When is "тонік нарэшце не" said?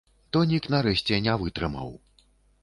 0.37-1.37